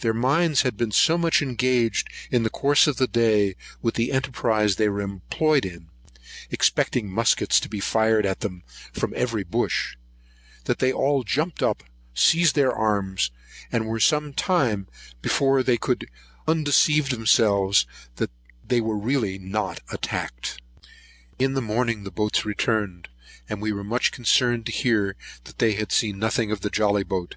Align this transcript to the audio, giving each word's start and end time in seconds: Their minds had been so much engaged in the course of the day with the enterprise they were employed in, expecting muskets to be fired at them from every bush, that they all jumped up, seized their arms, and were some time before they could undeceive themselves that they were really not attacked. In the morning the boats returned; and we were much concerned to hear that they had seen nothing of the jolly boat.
Their 0.00 0.12
minds 0.12 0.62
had 0.62 0.76
been 0.76 0.90
so 0.90 1.16
much 1.16 1.40
engaged 1.40 2.08
in 2.32 2.42
the 2.42 2.50
course 2.50 2.88
of 2.88 2.96
the 2.96 3.06
day 3.06 3.54
with 3.80 3.94
the 3.94 4.10
enterprise 4.10 4.74
they 4.74 4.88
were 4.88 5.02
employed 5.02 5.64
in, 5.64 5.88
expecting 6.50 7.08
muskets 7.08 7.60
to 7.60 7.68
be 7.68 7.78
fired 7.78 8.26
at 8.26 8.40
them 8.40 8.64
from 8.92 9.12
every 9.14 9.44
bush, 9.44 9.94
that 10.64 10.80
they 10.80 10.90
all 10.92 11.22
jumped 11.22 11.62
up, 11.62 11.84
seized 12.12 12.56
their 12.56 12.72
arms, 12.72 13.30
and 13.70 13.86
were 13.86 14.00
some 14.00 14.32
time 14.32 14.88
before 15.22 15.62
they 15.62 15.76
could 15.78 16.08
undeceive 16.48 17.10
themselves 17.10 17.86
that 18.16 18.32
they 18.66 18.80
were 18.80 18.98
really 18.98 19.38
not 19.38 19.78
attacked. 19.92 20.60
In 21.38 21.54
the 21.54 21.62
morning 21.62 22.02
the 22.02 22.10
boats 22.10 22.44
returned; 22.44 23.10
and 23.48 23.62
we 23.62 23.70
were 23.72 23.84
much 23.84 24.10
concerned 24.10 24.66
to 24.66 24.72
hear 24.72 25.14
that 25.44 25.58
they 25.60 25.74
had 25.74 25.92
seen 25.92 26.18
nothing 26.18 26.50
of 26.50 26.62
the 26.62 26.68
jolly 26.70 27.04
boat. 27.04 27.36